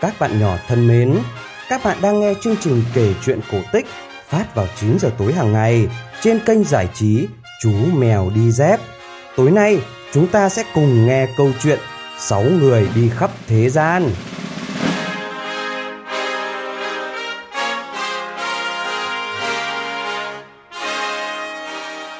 [0.00, 1.18] Các bạn nhỏ thân mến,
[1.68, 3.86] các bạn đang nghe chương trình kể chuyện cổ tích
[4.28, 5.88] phát vào 9 giờ tối hàng ngày
[6.20, 7.26] trên kênh giải trí
[7.62, 8.80] Chú Mèo Đi Dép.
[9.36, 9.78] Tối nay,
[10.12, 11.78] chúng ta sẽ cùng nghe câu chuyện
[12.18, 14.10] 6 người đi khắp thế gian.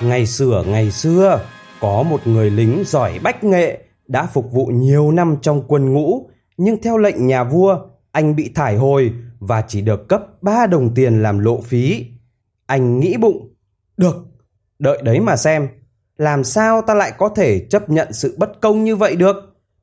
[0.00, 1.40] Ngày xưa ngày xưa,
[1.80, 3.78] có một người lính giỏi bách nghệ
[4.08, 6.30] đã phục vụ nhiều năm trong quân ngũ,
[6.62, 7.78] nhưng theo lệnh nhà vua,
[8.12, 12.06] anh bị thải hồi và chỉ được cấp 3 đồng tiền làm lộ phí.
[12.66, 13.54] Anh nghĩ bụng,
[13.96, 14.16] được,
[14.78, 15.68] đợi đấy mà xem,
[16.16, 19.36] làm sao ta lại có thể chấp nhận sự bất công như vậy được?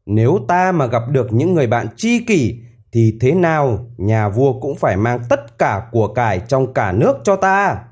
[0.05, 2.59] Nếu ta mà gặp được những người bạn tri kỷ
[2.91, 7.18] thì thế nào nhà vua cũng phải mang tất cả của cải trong cả nước
[7.23, 7.84] cho ta.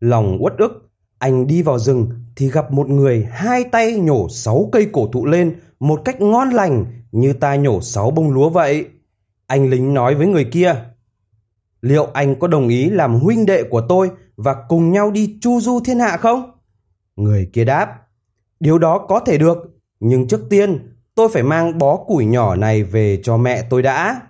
[0.00, 4.68] Lòng uất ức, anh đi vào rừng thì gặp một người hai tay nhổ sáu
[4.72, 8.86] cây cổ thụ lên một cách ngon lành như ta nhổ sáu bông lúa vậy.
[9.46, 10.74] Anh lính nói với người kia,
[11.80, 15.60] liệu anh có đồng ý làm huynh đệ của tôi và cùng nhau đi chu
[15.60, 16.50] du thiên hạ không?
[17.16, 17.96] Người kia đáp,
[18.60, 19.58] điều đó có thể được,
[20.00, 24.20] nhưng trước tiên tôi phải mang bó củi nhỏ này về cho mẹ tôi đã.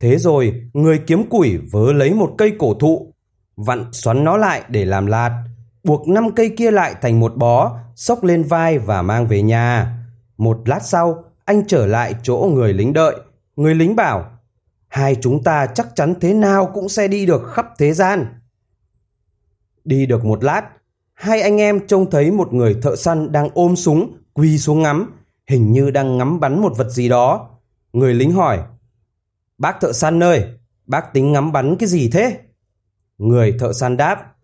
[0.00, 3.12] Thế rồi, người kiếm củi vớ lấy một cây cổ thụ,
[3.56, 5.44] vặn xoắn nó lại để làm lạt,
[5.84, 9.92] buộc năm cây kia lại thành một bó, xốc lên vai và mang về nhà.
[10.38, 13.16] Một lát sau, anh trở lại chỗ người lính đợi.
[13.56, 14.30] Người lính bảo,
[14.88, 18.26] hai chúng ta chắc chắn thế nào cũng sẽ đi được khắp thế gian.
[19.84, 20.62] Đi được một lát,
[21.14, 25.12] hai anh em trông thấy một người thợ săn đang ôm súng, quỳ xuống ngắm,
[25.46, 27.50] hình như đang ngắm bắn một vật gì đó.
[27.92, 28.62] Người lính hỏi,
[29.58, 30.44] Bác thợ săn ơi,
[30.86, 32.38] bác tính ngắm bắn cái gì thế?
[33.18, 34.36] Người thợ săn đáp,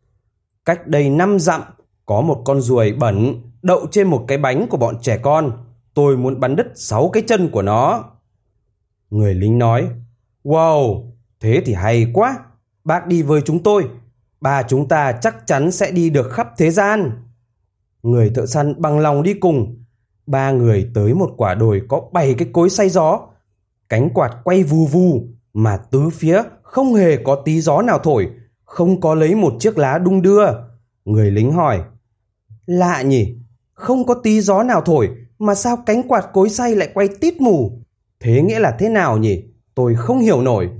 [0.64, 1.62] Cách đây năm dặm,
[2.06, 5.52] có một con ruồi bẩn đậu trên một cái bánh của bọn trẻ con.
[5.94, 8.04] Tôi muốn bắn đứt sáu cái chân của nó.
[9.10, 9.88] Người lính nói,
[10.44, 11.10] Wow,
[11.40, 12.38] thế thì hay quá.
[12.84, 13.88] Bác đi với chúng tôi.
[14.40, 17.10] Ba chúng ta chắc chắn sẽ đi được khắp thế gian.
[18.02, 19.84] Người thợ săn bằng lòng đi cùng.
[20.26, 23.20] Ba người tới một quả đồi có bảy cái cối say gió.
[23.88, 28.30] Cánh quạt quay vù vù mà tứ phía không hề có tí gió nào thổi
[28.72, 30.44] không có lấy một chiếc lá đung đưa.
[31.04, 31.82] Người lính hỏi,
[32.66, 33.36] lạ nhỉ,
[33.74, 35.10] không có tí gió nào thổi
[35.42, 37.82] mà sao cánh quạt cối xay lại quay tít mù?
[38.20, 39.44] Thế nghĩa là thế nào nhỉ?
[39.74, 40.70] Tôi không hiểu nổi.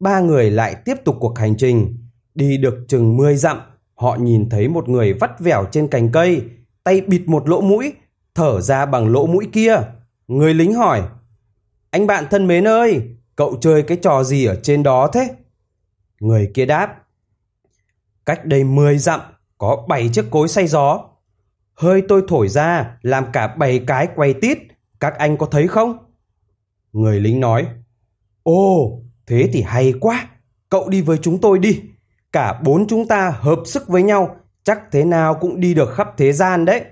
[0.00, 2.08] Ba người lại tiếp tục cuộc hành trình.
[2.34, 3.60] Đi được chừng 10 dặm,
[3.94, 6.42] họ nhìn thấy một người vắt vẻo trên cành cây,
[6.84, 7.92] tay bịt một lỗ mũi,
[8.34, 9.76] thở ra bằng lỗ mũi kia.
[10.28, 11.02] Người lính hỏi,
[11.90, 13.02] anh bạn thân mến ơi,
[13.36, 15.28] cậu chơi cái trò gì ở trên đó thế?
[16.20, 17.02] Người kia đáp.
[18.26, 19.20] Cách đây 10 dặm
[19.58, 21.04] có 7 chiếc cối xay gió.
[21.78, 24.58] Hơi tôi thổi ra làm cả bảy cái quay tít.
[25.00, 25.98] Các anh có thấy không?
[26.92, 27.66] Người lính nói.
[28.42, 30.28] Ồ, thế thì hay quá.
[30.68, 31.80] Cậu đi với chúng tôi đi.
[32.32, 36.08] Cả bốn chúng ta hợp sức với nhau chắc thế nào cũng đi được khắp
[36.16, 36.84] thế gian đấy.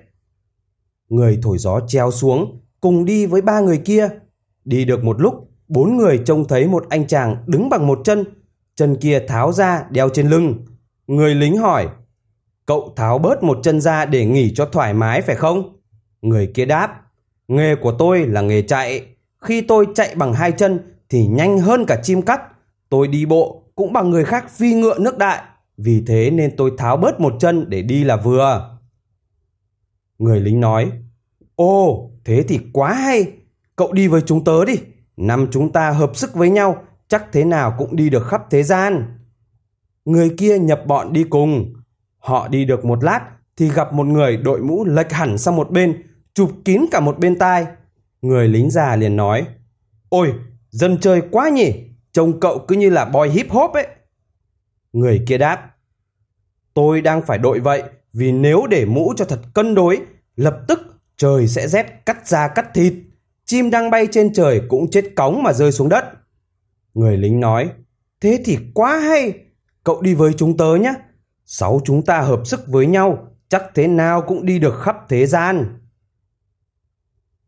[1.09, 4.09] Người thổi gió treo xuống cùng đi với ba người kia.
[4.65, 8.25] Đi được một lúc, bốn người trông thấy một anh chàng đứng bằng một chân
[8.77, 10.67] chân kia tháo ra đeo trên lưng.
[11.07, 11.89] Người lính hỏi,
[12.67, 15.77] cậu tháo bớt một chân ra để nghỉ cho thoải mái phải không?
[16.23, 17.03] Người kia đáp,
[17.49, 19.07] nghề của tôi là nghề chạy.
[19.39, 22.41] Khi tôi chạy bằng hai chân thì nhanh hơn cả chim cắt.
[22.89, 25.43] Tôi đi bộ cũng bằng người khác phi ngựa nước đại.
[25.77, 28.79] Vì thế nên tôi tháo bớt một chân để đi là vừa.
[30.19, 30.93] Người lính nói,
[31.57, 33.33] Ồ, thế thì quá hay.
[33.77, 34.75] Cậu đi với chúng tớ đi.
[35.17, 38.63] Năm chúng ta hợp sức với nhau chắc thế nào cũng đi được khắp thế
[38.63, 39.19] gian.
[40.05, 41.75] Người kia nhập bọn đi cùng.
[42.27, 43.21] Họ đi được một lát
[43.57, 46.03] thì gặp một người đội mũ lệch hẳn sang một bên,
[46.35, 47.67] chụp kín cả một bên tai.
[48.23, 49.47] Người lính già liền nói,
[50.09, 50.33] Ôi,
[50.71, 51.73] dân chơi quá nhỉ,
[52.13, 53.87] trông cậu cứ như là boy hip hop ấy.
[54.93, 55.71] Người kia đáp,
[56.75, 60.01] Tôi đang phải đội vậy vì nếu để mũ cho thật cân đối,
[60.37, 60.81] lập tức
[61.17, 62.95] trời sẽ rét cắt da cắt thịt.
[63.45, 66.05] Chim đang bay trên trời cũng chết cóng mà rơi xuống đất.
[66.95, 67.71] Người lính nói,
[68.21, 69.33] thế thì quá hay,
[69.85, 70.95] cậu đi với chúng tớ nhé.
[71.47, 75.27] Sáu chúng ta hợp sức với nhau, chắc thế nào cũng đi được khắp thế
[75.27, 75.79] gian.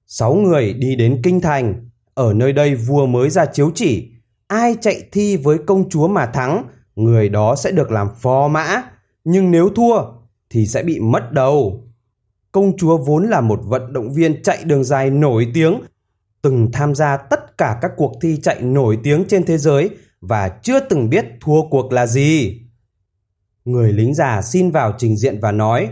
[0.06, 4.12] Sáu người đi đến Kinh Thành, ở nơi đây vua mới ra chiếu chỉ,
[4.46, 6.64] ai chạy thi với công chúa mà thắng,
[6.96, 8.82] người đó sẽ được làm phò mã,
[9.24, 10.02] nhưng nếu thua
[10.50, 11.84] thì sẽ bị mất đầu.
[12.52, 15.80] Công chúa vốn là một vận động viên chạy đường dài nổi tiếng
[16.42, 19.90] từng tham gia tất cả các cuộc thi chạy nổi tiếng trên thế giới
[20.20, 22.60] và chưa từng biết thua cuộc là gì.
[23.68, 25.90] Người lính già xin vào trình diện và nói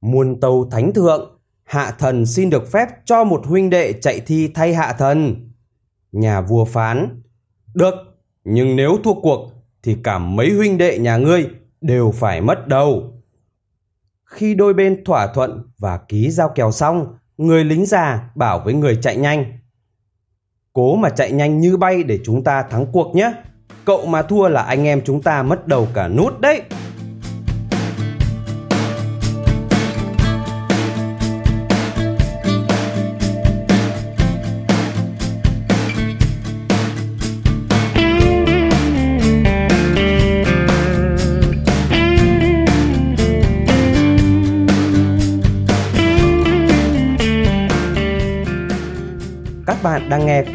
[0.00, 4.50] Muôn tâu thánh thượng, hạ thần xin được phép cho một huynh đệ chạy thi
[4.54, 5.48] thay hạ thần.
[6.12, 7.22] Nhà vua phán,
[7.74, 7.94] được,
[8.44, 11.46] nhưng nếu thua cuộc thì cả mấy huynh đệ nhà ngươi
[11.80, 13.12] đều phải mất đầu.
[14.24, 18.74] Khi đôi bên thỏa thuận và ký giao kèo xong, người lính già bảo với
[18.74, 19.58] người chạy nhanh.
[20.72, 23.32] Cố mà chạy nhanh như bay để chúng ta thắng cuộc nhé.
[23.84, 26.62] Cậu mà thua là anh em chúng ta mất đầu cả nút đấy.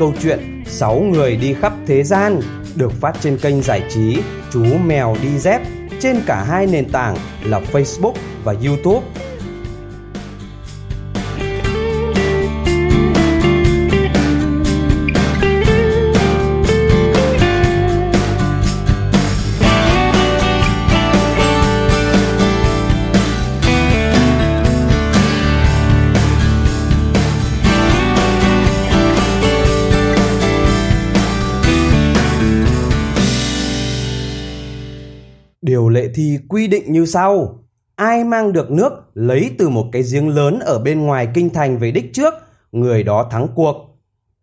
[0.02, 2.40] Câu chuyện 6 người đi khắp thế gian
[2.76, 4.18] được phát trên kênh giải trí
[4.52, 5.62] Chú Mèo Đi Dép
[6.00, 8.14] trên cả hai nền tảng là Facebook
[8.44, 9.08] và YouTube.
[36.16, 37.60] Thì quy định như sau.
[37.96, 41.78] Ai mang được nước lấy từ một cái giếng lớn ở bên ngoài kinh thành
[41.78, 42.34] về đích trước,
[42.72, 43.76] người đó thắng cuộc.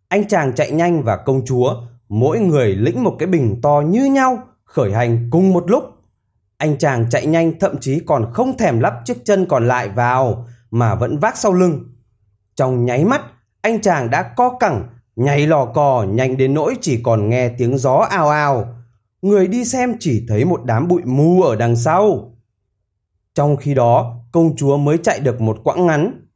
[0.08, 1.74] Anh chàng chạy nhanh và công chúa,
[2.08, 5.84] mỗi người lĩnh một cái bình to như nhau, khởi hành cùng một lúc.
[6.58, 10.46] Anh chàng chạy nhanh thậm chí còn không thèm lắp chiếc chân còn lại vào,
[10.70, 11.84] mà vẫn vác sau lưng.
[12.56, 13.22] Trong nháy mắt,
[13.62, 17.78] anh chàng đã co cẳng, nhảy lò cò nhanh đến nỗi chỉ còn nghe tiếng
[17.78, 18.77] gió ào ào
[19.22, 22.32] người đi xem chỉ thấy một đám bụi mù ở đằng sau.
[23.34, 26.26] Trong khi đó, công chúa mới chạy được một quãng ngắn.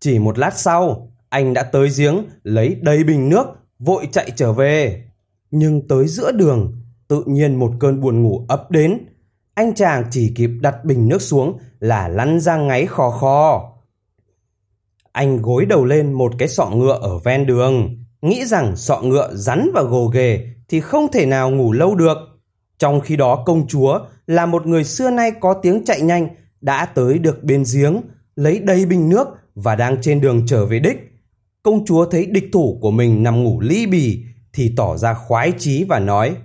[0.00, 3.46] Chỉ một lát sau, anh đã tới giếng lấy đầy bình nước,
[3.78, 5.04] vội chạy trở về.
[5.50, 6.72] Nhưng tới giữa đường,
[7.08, 9.06] tự nhiên một cơn buồn ngủ ập đến.
[9.54, 13.72] Anh chàng chỉ kịp đặt bình nước xuống là lăn ra ngáy khò khò.
[15.12, 19.34] Anh gối đầu lên một cái sọ ngựa ở ven đường, nghĩ rằng sọ ngựa
[19.34, 22.18] rắn và gồ ghề thì không thể nào ngủ lâu được.
[22.78, 26.28] Trong khi đó công chúa là một người xưa nay có tiếng chạy nhanh
[26.60, 28.00] đã tới được bên giếng,
[28.36, 31.12] lấy đầy bình nước và đang trên đường trở về đích.
[31.62, 35.52] Công chúa thấy địch thủ của mình nằm ngủ ly bì thì tỏ ra khoái
[35.58, 36.36] chí và nói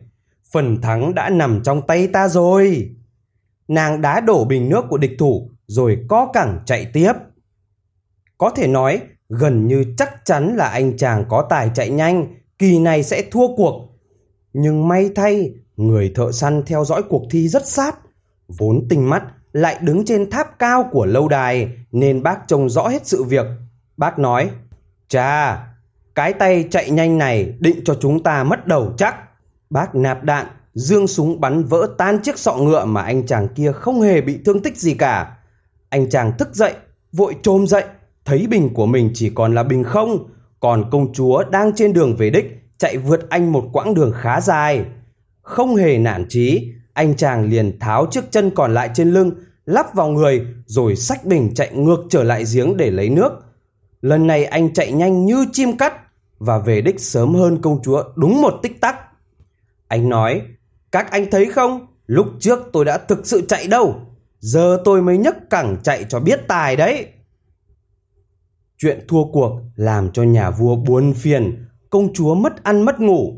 [0.51, 2.89] Phần thắng đã nằm trong tay ta rồi.
[3.67, 7.13] Nàng đá đổ bình nước của địch thủ rồi co cẳng chạy tiếp.
[8.37, 12.27] Có thể nói gần như chắc chắn là anh chàng có tài chạy nhanh
[12.57, 13.90] kỳ này sẽ thua cuộc
[14.53, 17.95] nhưng may thay, người thợ săn theo dõi cuộc thi rất sát.
[18.47, 22.87] Vốn tinh mắt lại đứng trên tháp cao của lâu đài nên bác trông rõ
[22.87, 23.45] hết sự việc.
[23.97, 24.49] Bác nói,
[25.07, 25.67] Chà,
[26.15, 29.15] cái tay chạy nhanh này định cho chúng ta mất đầu chắc.
[29.69, 33.71] Bác nạp đạn, dương súng bắn vỡ tan chiếc sọ ngựa mà anh chàng kia
[33.71, 35.37] không hề bị thương tích gì cả.
[35.89, 36.73] Anh chàng thức dậy,
[37.11, 37.83] vội trôm dậy,
[38.25, 42.15] thấy bình của mình chỉ còn là bình không, còn công chúa đang trên đường
[42.15, 44.85] về đích chạy vượt anh một quãng đường khá dài.
[45.41, 49.31] Không hề nản chí, anh chàng liền tháo chiếc chân còn lại trên lưng,
[49.65, 53.31] lắp vào người rồi xách bình chạy ngược trở lại giếng để lấy nước.
[54.01, 55.93] Lần này anh chạy nhanh như chim cắt
[56.39, 58.95] và về đích sớm hơn công chúa đúng một tích tắc.
[59.87, 60.41] Anh nói,
[60.91, 63.95] các anh thấy không, lúc trước tôi đã thực sự chạy đâu,
[64.39, 67.07] giờ tôi mới nhấc cẳng chạy cho biết tài đấy.
[68.77, 73.33] Chuyện thua cuộc làm cho nhà vua buồn phiền, công chúa mất ăn mất ngủ.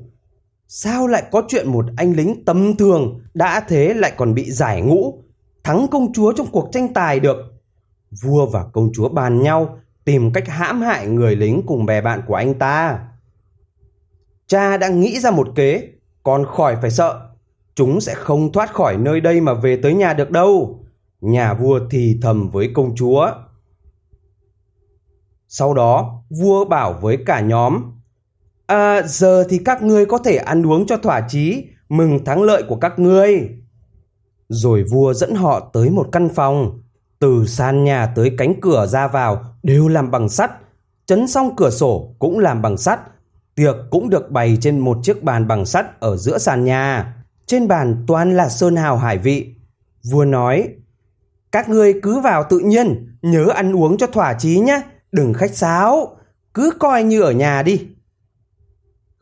[0.68, 4.82] Sao lại có chuyện một anh lính tầm thường đã thế lại còn bị giải
[4.82, 5.24] ngũ,
[5.64, 7.38] thắng công chúa trong cuộc tranh tài được?
[8.24, 12.22] Vua và công chúa bàn nhau tìm cách hãm hại người lính cùng bè bạn
[12.28, 13.08] của anh ta.
[14.48, 15.90] Cha đã nghĩ ra một kế,
[16.24, 17.30] còn khỏi phải sợ.
[17.76, 20.84] Chúng sẽ không thoát khỏi nơi đây mà về tới nhà được đâu.
[21.22, 23.32] Nhà vua thì thầm với công chúa.
[25.48, 27.93] Sau đó, vua bảo với cả nhóm
[28.68, 32.64] À, giờ thì các ngươi có thể ăn uống cho thỏa chí, mừng thắng lợi
[32.68, 33.50] của các ngươi.
[34.50, 36.82] Rồi vua dẫn họ tới một căn phòng,
[37.20, 40.52] từ sàn nhà tới cánh cửa ra vào đều làm bằng sắt,
[41.06, 43.00] chấn xong cửa sổ cũng làm bằng sắt,
[43.56, 47.16] tiệc cũng được bày trên một chiếc bàn bằng sắt ở giữa sàn nhà.
[47.46, 49.56] Trên bàn toàn là sơn hào hải vị.
[50.12, 50.68] Vua nói,
[51.52, 55.56] các ngươi cứ vào tự nhiên, nhớ ăn uống cho thỏa chí nhé, đừng khách
[55.56, 56.18] sáo,
[56.54, 57.88] cứ coi như ở nhà đi.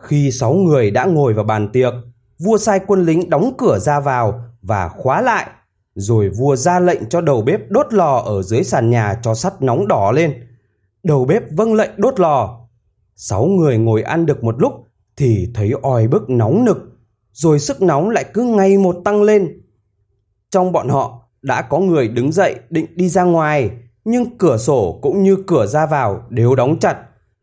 [0.02, 1.94] Khi sáu người đã ngồi vào bàn tiệc,
[2.40, 5.48] vua sai quân lính đóng cửa ra vào và khóa lại,
[5.96, 9.62] rồi vua ra lệnh cho đầu bếp đốt lò ở dưới sàn nhà cho sắt
[9.62, 10.48] nóng đỏ lên.
[11.04, 12.60] Đầu bếp vâng lệnh đốt lò.
[13.16, 14.74] Sáu người ngồi ăn được một lúc
[15.18, 16.78] thì thấy oi bức nóng nực,
[17.32, 19.62] rồi sức nóng lại cứ ngày một tăng lên.
[20.52, 23.70] Trong bọn họ đã có người đứng dậy định đi ra ngoài,
[24.06, 26.98] nhưng cửa sổ cũng như cửa ra vào đều đóng chặt.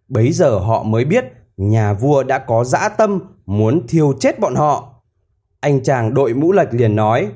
[0.09, 1.25] Bấy giờ họ mới biết
[1.59, 4.95] nhà vua đã có dã tâm muốn thiêu chết bọn họ.
[5.61, 7.29] Anh chàng đội mũ lệch liền nói,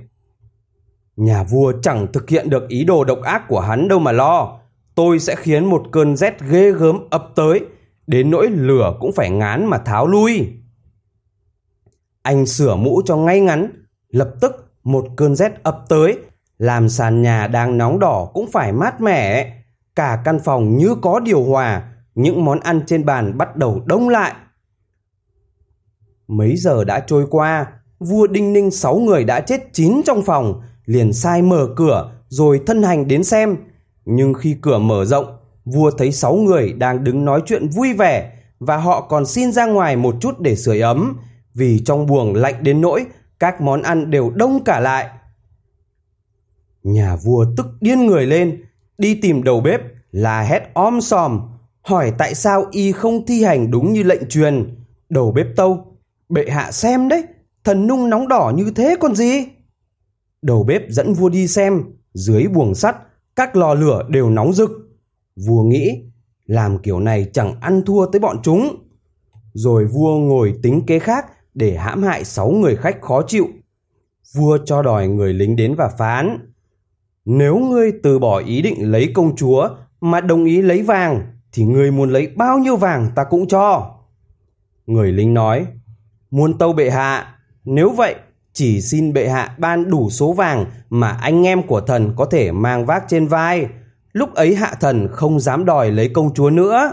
[1.17, 4.59] Nhà vua chẳng thực hiện được ý đồ độc ác của hắn đâu mà lo.
[4.95, 7.61] Tôi sẽ khiến một cơn rét ghê gớm ập tới,
[8.07, 10.53] đến nỗi lửa cũng phải ngán mà tháo lui.
[12.23, 13.71] Anh sửa mũ cho ngay ngắn,
[14.09, 16.19] lập tức một cơn rét ập tới,
[16.59, 19.53] làm sàn nhà đang nóng đỏ cũng phải mát mẻ.
[19.97, 24.09] Cả căn phòng như có điều hòa, những món ăn trên bàn bắt đầu đông
[24.09, 24.35] lại.
[26.29, 27.67] Mấy giờ đã trôi qua,
[27.99, 32.61] vua Đinh Ninh sáu người đã chết chín trong phòng, liền sai mở cửa rồi
[32.67, 33.57] thân hành đến xem.
[34.05, 38.33] Nhưng khi cửa mở rộng, vua thấy sáu người đang đứng nói chuyện vui vẻ
[38.59, 41.19] và họ còn xin ra ngoài một chút để sưởi ấm
[41.55, 43.07] vì trong buồng lạnh đến nỗi
[43.39, 45.09] các món ăn đều đông cả lại.
[46.83, 48.65] Nhà vua tức điên người lên,
[48.99, 51.41] đi tìm đầu bếp là hét om sòm,
[51.83, 54.77] hỏi tại sao y không thi hành đúng như lệnh truyền.
[55.09, 55.97] Đầu bếp tâu,
[56.29, 57.25] bệ hạ xem đấy,
[57.65, 59.47] thần nung nóng đỏ như thế còn gì?
[60.43, 61.83] Đầu bếp dẫn vua đi xem,
[62.15, 62.97] dưới buồng sắt,
[63.37, 64.71] các lò lửa đều nóng rực.
[65.47, 66.03] Vua nghĩ,
[66.47, 68.77] làm kiểu này chẳng ăn thua tới bọn chúng.
[69.53, 73.49] Rồi vua ngồi tính kế khác để hãm hại sáu người khách khó chịu.
[74.35, 76.53] Vua cho đòi người lính đến và phán.
[77.25, 79.69] Nếu ngươi từ bỏ ý định lấy công chúa
[80.01, 83.95] mà đồng ý lấy vàng, thì ngươi muốn lấy bao nhiêu vàng ta cũng cho.
[84.87, 85.67] Người lính nói,
[86.31, 88.15] muôn tâu bệ hạ, nếu vậy
[88.53, 92.53] chỉ xin bệ hạ ban đủ số vàng mà anh em của thần có thể
[92.53, 93.67] mang vác trên vai.
[94.13, 96.93] Lúc ấy hạ thần không dám đòi lấy công chúa nữa.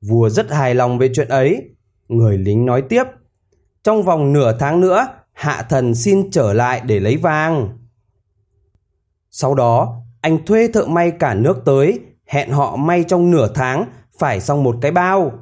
[0.00, 1.70] Vua rất hài lòng về chuyện ấy.
[2.08, 3.04] Người lính nói tiếp.
[3.84, 7.78] Trong vòng nửa tháng nữa, hạ thần xin trở lại để lấy vàng.
[9.30, 13.84] Sau đó, anh thuê thợ may cả nước tới, hẹn họ may trong nửa tháng,
[14.18, 15.32] phải xong một cái bao.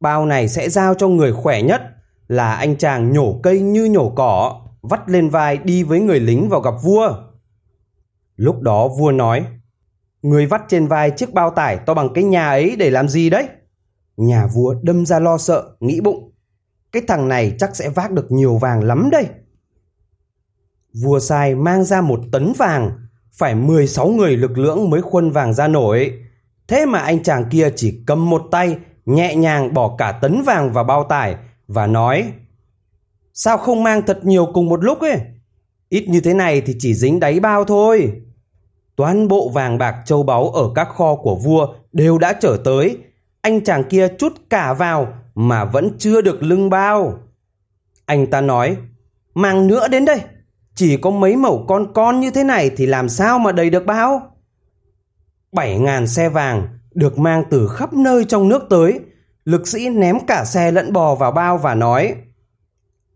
[0.00, 1.82] Bao này sẽ giao cho người khỏe nhất,
[2.28, 6.48] là anh chàng nhổ cây như nhổ cỏ, vắt lên vai đi với người lính
[6.48, 7.16] vào gặp vua.
[8.36, 9.46] Lúc đó vua nói,
[10.22, 13.30] Người vắt trên vai chiếc bao tải to bằng cái nhà ấy để làm gì
[13.30, 13.48] đấy?
[14.16, 16.32] Nhà vua đâm ra lo sợ, nghĩ bụng.
[16.92, 19.26] Cái thằng này chắc sẽ vác được nhiều vàng lắm đây.
[21.02, 22.90] Vua sai mang ra một tấn vàng,
[23.32, 26.18] phải 16 người lực lưỡng mới khuân vàng ra nổi.
[26.68, 30.72] Thế mà anh chàng kia chỉ cầm một tay, nhẹ nhàng bỏ cả tấn vàng
[30.72, 31.36] vào bao tải,
[31.68, 32.32] và nói
[33.34, 35.20] Sao không mang thật nhiều cùng một lúc ấy?
[35.88, 38.12] Ít như thế này thì chỉ dính đáy bao thôi.
[38.96, 42.98] Toàn bộ vàng bạc châu báu ở các kho của vua đều đã trở tới.
[43.40, 47.18] Anh chàng kia chút cả vào mà vẫn chưa được lưng bao.
[48.06, 48.76] Anh ta nói,
[49.34, 50.20] mang nữa đến đây.
[50.74, 53.86] Chỉ có mấy mẩu con con như thế này thì làm sao mà đầy được
[53.86, 54.36] bao?
[55.52, 59.00] Bảy ngàn xe vàng được mang từ khắp nơi trong nước tới
[59.44, 62.14] Lực sĩ ném cả xe lẫn bò vào bao và nói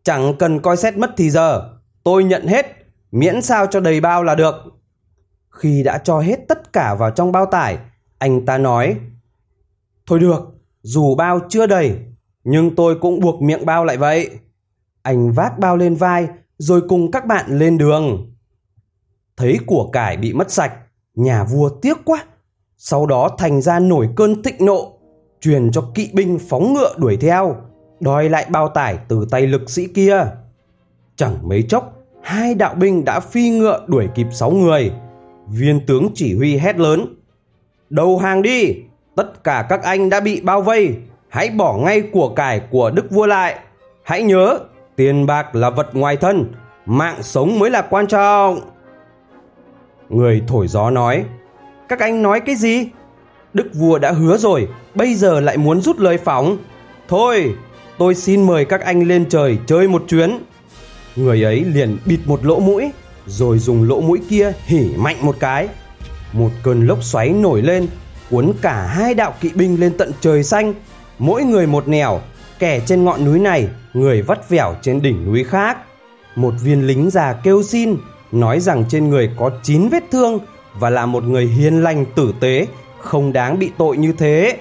[0.03, 2.67] Chẳng cần coi xét mất thì giờ, tôi nhận hết,
[3.13, 4.55] miễn sao cho đầy bao là được.
[5.51, 7.79] Khi đã cho hết tất cả vào trong bao tải,
[8.19, 8.97] anh ta nói
[10.07, 10.41] Thôi được,
[10.83, 11.99] dù bao chưa đầy,
[12.45, 14.31] nhưng tôi cũng buộc miệng bao lại vậy.
[15.03, 18.33] Anh vác bao lên vai, rồi cùng các bạn lên đường.
[19.37, 20.73] Thấy của cải bị mất sạch,
[21.15, 22.25] nhà vua tiếc quá.
[22.77, 24.93] Sau đó thành ra nổi cơn thịnh nộ,
[25.41, 27.57] truyền cho kỵ binh phóng ngựa đuổi theo,
[28.01, 30.27] đòi lại bao tải từ tay lực sĩ kia.
[31.17, 34.93] Chẳng mấy chốc, hai đạo binh đã phi ngựa đuổi kịp sáu người.
[35.49, 37.15] Viên tướng chỉ huy hét lớn.
[37.91, 38.75] Đầu hàng đi,
[39.17, 40.97] tất cả các anh đã bị bao vây,
[41.29, 43.59] hãy bỏ ngay của cải của đức vua lại.
[44.03, 44.59] Hãy nhớ,
[44.97, 46.53] tiền bạc là vật ngoài thân,
[46.87, 48.61] mạng sống mới là quan trọng.
[50.09, 51.25] Người thổi gió nói,
[51.89, 52.89] các anh nói cái gì?
[53.55, 56.57] Đức vua đã hứa rồi, bây giờ lại muốn rút lời phóng.
[57.09, 57.55] Thôi,
[57.99, 60.39] tôi xin mời các anh lên trời chơi một chuyến.
[61.17, 62.91] Người ấy liền bịt một lỗ mũi,
[63.27, 65.69] rồi dùng lỗ mũi kia hỉ mạnh một cái.
[66.33, 67.89] Một cơn lốc xoáy nổi lên,
[68.31, 70.75] cuốn cả hai đạo kỵ binh lên tận trời xanh,
[71.19, 72.21] mỗi người một nẻo,
[72.59, 75.79] kẻ trên ngọn núi này, người vắt vẻo trên đỉnh núi khác.
[76.37, 77.97] Một viên lính già kêu xin,
[78.33, 80.39] nói rằng trên người có 9 vết thương
[80.75, 82.67] và là một người hiền lành tử tế,
[82.99, 84.59] không đáng bị tội như thế.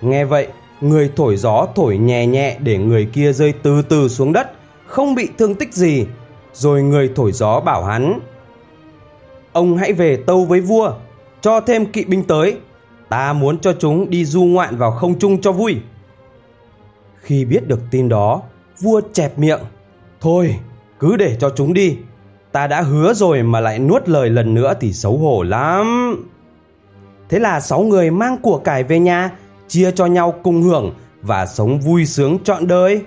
[0.00, 0.46] Nghe vậy,
[0.80, 4.52] người thổi gió thổi nhẹ nhẹ để người kia rơi từ từ xuống đất,
[4.86, 6.06] không bị thương tích gì.
[6.52, 8.20] Rồi người thổi gió bảo hắn,
[9.52, 10.92] Ông hãy về tâu với vua,
[11.40, 12.56] cho thêm kỵ binh tới.
[13.08, 15.76] Ta muốn cho chúng đi du ngoạn vào không trung cho vui.
[17.28, 18.42] Khi biết được tin đó,
[18.80, 19.60] vua chẹp miệng.
[20.20, 20.56] Thôi,
[21.00, 21.96] cứ để cho chúng đi.
[22.52, 26.16] Ta đã hứa rồi mà lại nuốt lời lần nữa thì xấu hổ lắm.
[27.28, 29.30] Thế là sáu người mang của cải về nhà,
[29.68, 33.02] chia cho nhau cùng hưởng và sống vui sướng trọn đời.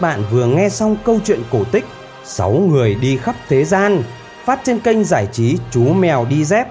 [0.00, 1.84] Các bạn vừa nghe xong câu chuyện cổ tích
[2.24, 4.02] sáu người đi khắp thế gian
[4.44, 6.66] phát trên kênh giải trí Chú Mèo Đi Dép.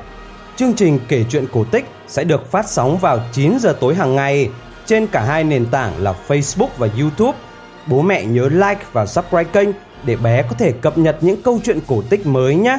[0.55, 4.15] Chương trình kể chuyện cổ tích sẽ được phát sóng vào 9 giờ tối hàng
[4.15, 4.50] ngày
[4.86, 7.38] trên cả hai nền tảng là Facebook và YouTube.
[7.88, 9.69] Bố mẹ nhớ like và subscribe kênh
[10.03, 12.77] để bé có thể cập nhật những câu chuyện cổ tích mới nhé.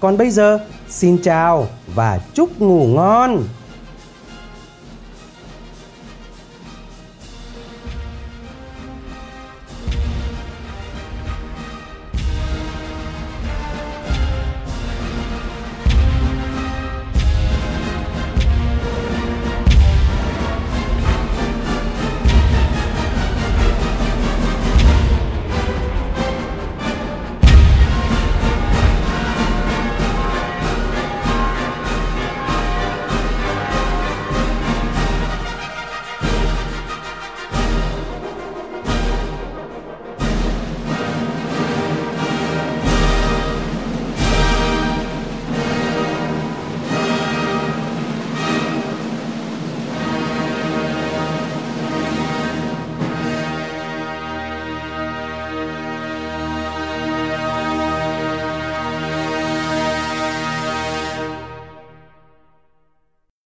[0.00, 3.42] Còn bây giờ, xin chào và chúc ngủ ngon!